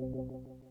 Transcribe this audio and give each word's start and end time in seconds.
Thank 0.00 0.14
you. 0.16 0.69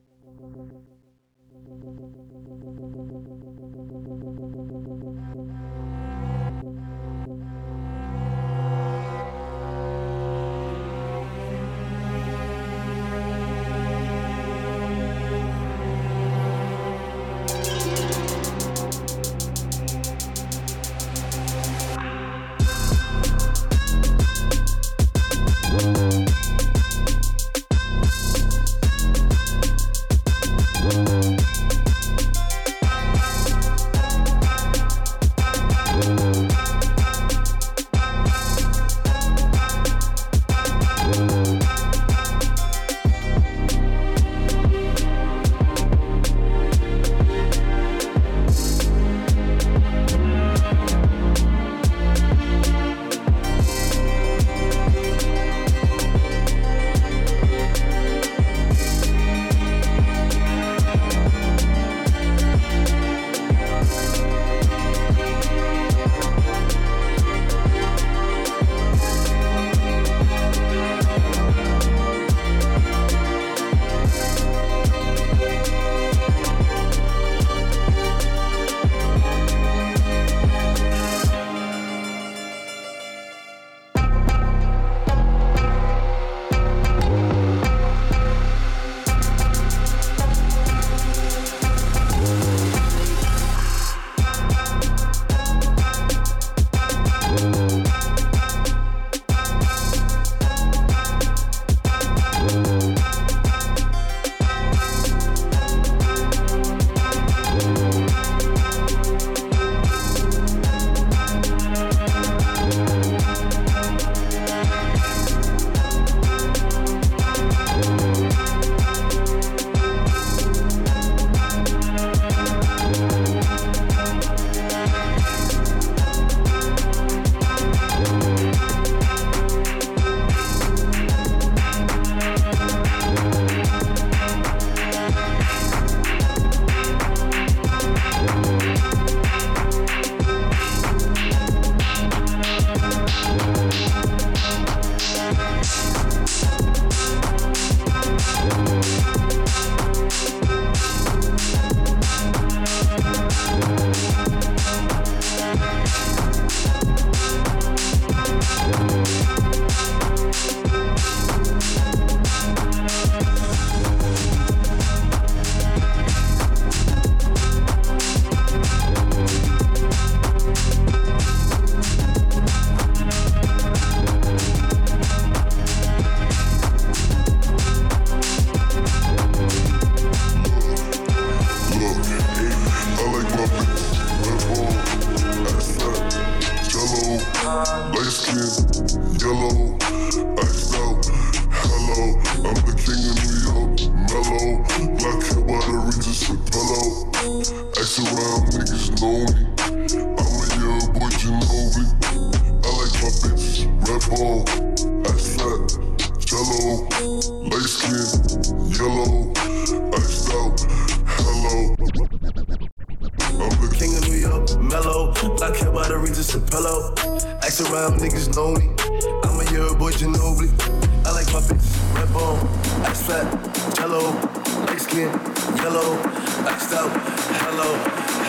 Hello, 226.62 226.90
hello, 226.90 227.70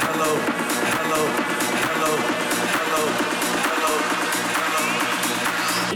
hello, 0.06 0.30
hello, 0.94 1.22
hello, 1.90 2.12
hello, 2.86 3.92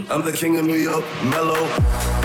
hello. 0.01 0.13
I'm 0.13 0.21
the 0.25 0.33
king 0.33 0.57
of 0.57 0.65
New 0.65 0.75
York, 0.75 1.05
mellow. 1.23 2.24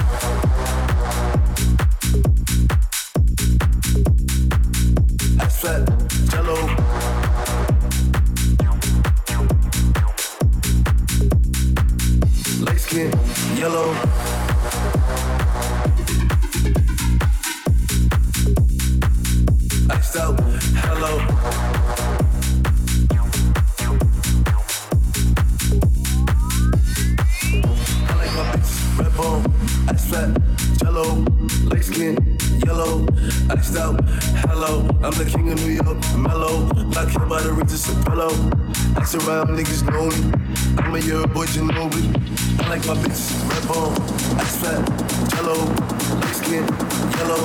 hello, 47.16 47.40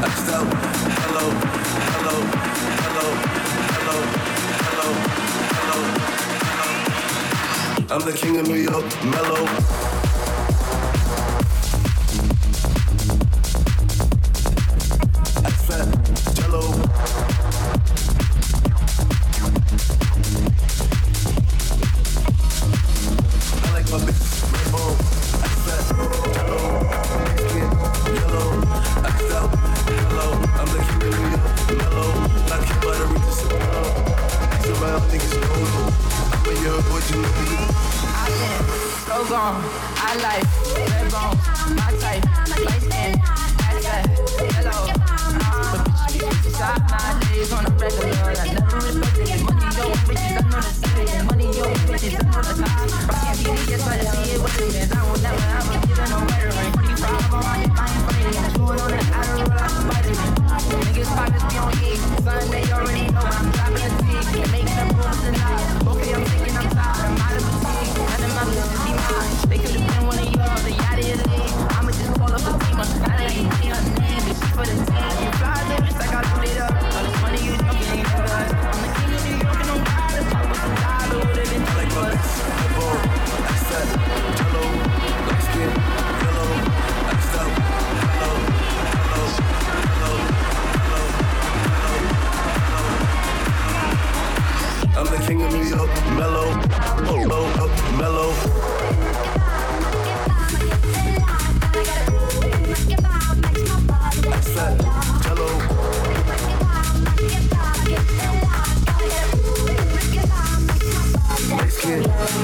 that's 0.00 0.22
hello, 1.02 1.24
hello, 1.94 2.16
hello, 2.84 3.06
hello, 3.74 3.96
hello, 4.68 4.88
hello, 5.58 5.78
hello. 6.58 7.94
I'm 7.94 8.02
the 8.06 8.12
king 8.16 8.38
of 8.38 8.46
New 8.48 8.54
York, 8.56 8.86
mellow. 9.04 10.01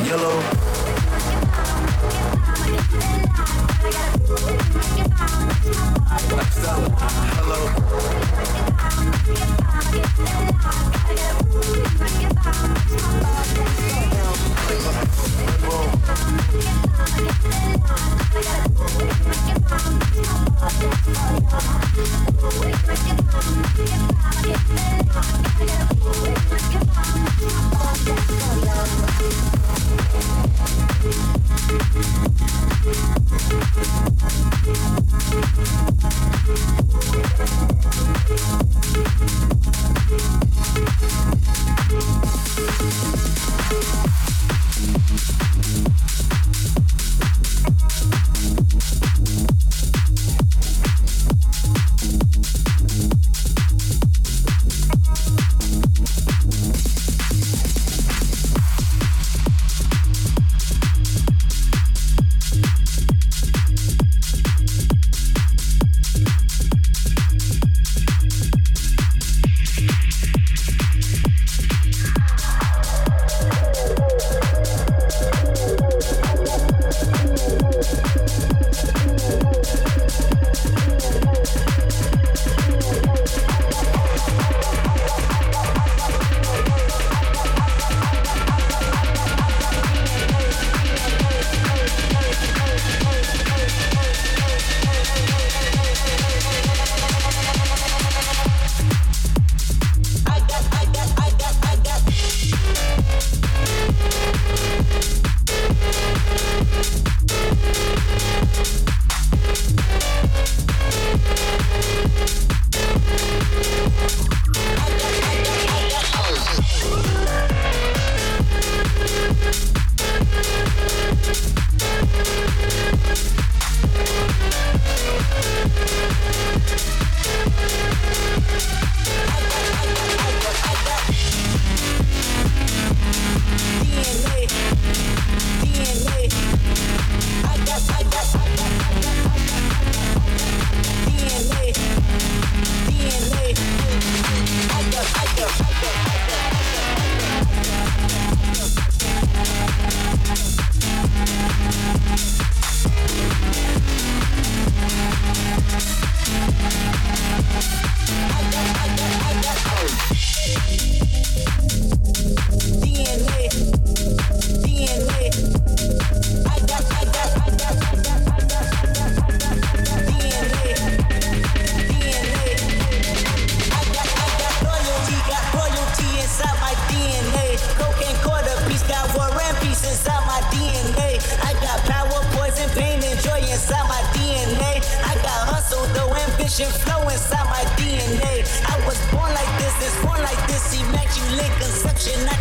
yellow 0.08 0.57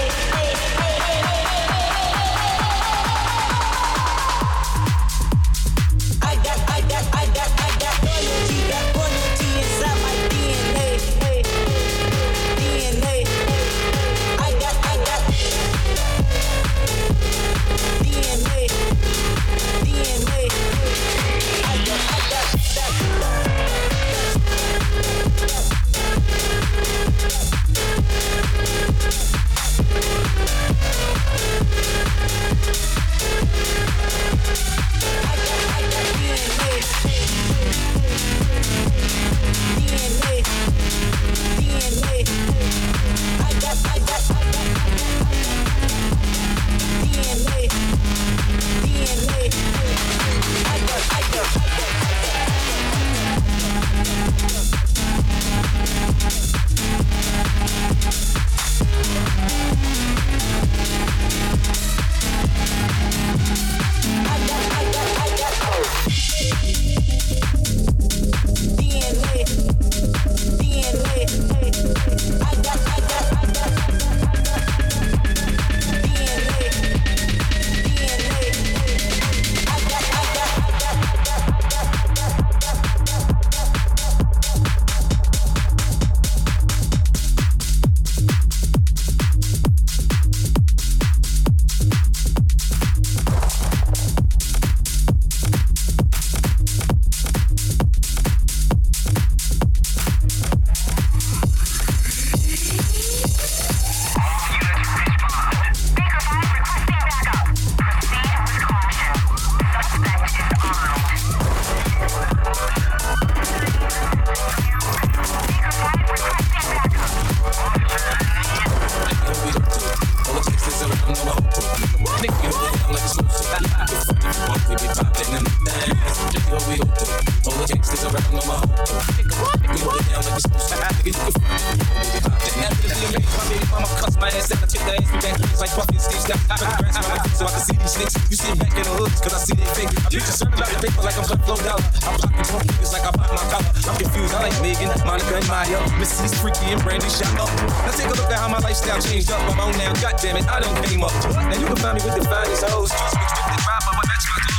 around 128.04 128.36
on 128.36 128.46
my 128.46 128.56
home. 128.60 128.72
Nigga, 129.16 129.34
you 129.72 129.86
get 129.88 130.04
down 130.12 130.22
like 130.24 130.40
supposed 130.40 130.68
to. 130.68 130.76
Nigga, 130.76 131.08
you 131.08 132.20
can 132.20 132.72
the 132.80 132.88
DMA, 132.94 133.20
my 133.24 133.44
baby 133.48 133.66
mama 133.72 133.88
cuss 133.98 134.14
my 134.20 134.28
ass 134.28 134.50
and 134.52 134.60
I 134.60 134.66
the 134.68 134.78
we 135.04 135.18
back 135.24 135.36
kids 135.40 135.60
like 135.60 135.72
and 135.74 136.00
Steve. 136.00 136.22
Step, 136.24 136.40
I 136.48 136.56
the 136.60 136.66
grass 136.80 136.96
on 137.00 137.06
my 137.08 137.18
so 137.34 137.44
I 137.44 137.50
can 137.50 137.62
see 137.64 137.76
these 137.76 137.96
niggas. 137.98 138.14
You 138.30 138.36
see 138.36 138.52
back 138.60 138.74
in 138.76 138.84
the 138.84 138.94
hoods, 138.94 139.18
I 139.24 139.40
see 139.40 139.56
they 139.56 139.68
fake. 139.74 139.92
I 139.92 140.08
preach 140.12 140.28
a 140.28 140.34
sermon 140.34 140.58
like 140.60 140.70
the 140.72 140.78
paper 140.84 141.02
like 141.02 141.16
I'm 141.18 141.26
cut 141.26 141.40
flow 141.44 141.58
dollar. 141.64 141.84
I'm 142.04 142.14
popping 142.20 142.68
niggas 142.68 142.92
like 142.92 143.04
I 143.04 143.10
pop 143.12 143.30
my 143.32 143.44
collar. 143.52 143.70
I'm 143.74 143.96
confused, 143.96 144.34
I 144.34 144.40
like 144.48 144.56
Megan, 144.60 144.90
Monica, 145.04 145.34
and 145.34 145.48
Maya. 145.48 145.80
Missy's 145.98 146.34
freaky 146.38 146.72
and 146.72 146.80
Brandy 146.84 147.08
shot 147.08 147.32
up. 147.40 147.50
Now 147.84 147.92
take 147.92 148.08
a 148.08 148.16
look 148.16 148.28
at 148.28 148.38
how 148.38 148.48
my 148.48 148.60
lifestyle 148.60 149.00
changed 149.00 149.32
up. 149.32 149.40
I'm 149.48 149.60
on 149.60 149.72
now, 149.80 149.92
goddamn 149.98 150.38
it, 150.38 150.46
I 150.48 150.60
done 150.60 150.76
came 150.84 151.04
up. 151.04 151.14
Now 151.32 151.56
you 151.56 151.66
can 151.66 151.78
find 151.80 151.96
me 151.96 152.00
with 152.04 152.16
the 152.20 152.24
finest 152.28 152.64
hoes. 152.68 152.90
Just 152.92 153.16
restricted, 153.16 153.60
ride, 153.64 153.82
but 153.84 153.94
match 154.04 154.26
my 154.30 154.53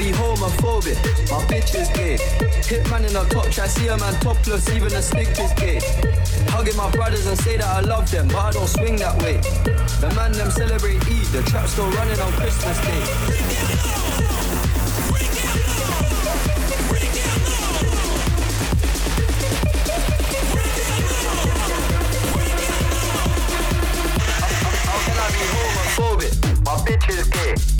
be 0.00 0.12
homophobic? 0.12 0.96
My 1.30 1.44
bitch 1.44 1.74
is 1.74 1.88
gay. 1.90 2.16
Hit 2.64 2.88
man 2.90 3.04
in 3.04 3.14
a 3.14 3.24
top 3.28 3.50
try 3.50 3.66
see 3.66 3.88
a 3.88 3.96
man 3.98 4.14
topless, 4.20 4.68
even 4.70 4.92
a 4.94 5.02
stick 5.02 5.28
is 5.28 5.52
gay. 5.54 5.78
Hugging 6.48 6.76
my 6.76 6.90
brothers 6.90 7.26
and 7.26 7.38
say 7.38 7.56
that 7.58 7.66
I 7.66 7.80
love 7.80 8.10
them, 8.10 8.28
but 8.28 8.38
I 8.38 8.50
don't 8.52 8.68
swing 8.68 8.96
that 8.96 9.20
way. 9.22 9.36
The 10.00 10.12
man 10.16 10.32
them 10.32 10.50
celebrate 10.50 11.04
Eid, 11.06 11.26
the 11.34 11.42
trap 11.42 11.68
still 11.68 11.90
running 11.90 12.18
on 12.20 12.32
Christmas 12.32 12.78
Day. 12.80 13.02
I? 26.12 26.30
My 26.64 26.76
bitch 26.84 27.08
is 27.10 27.28
gay. 27.28 27.79